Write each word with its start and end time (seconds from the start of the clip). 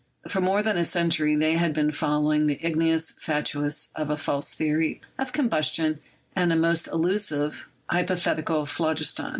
For 0.27 0.41
more 0.41 0.63
than 0.63 0.77
a 0.79 0.83
century 0.83 1.35
they 1.35 1.57
had 1.57 1.75
been 1.75 1.91
following 1.91 2.47
the 2.47 2.57
"ignis 2.65 3.11
fatuus" 3.19 3.89
of 3.93 4.09
a 4.09 4.17
false 4.17 4.55
theory 4.55 4.99
of 5.19 5.31
combustion 5.31 5.99
and 6.35 6.51
a 6.51 6.55
most 6.55 6.87
elusive 6.87 7.67
hypothetical 7.87 8.65
phlogiston. 8.65 9.29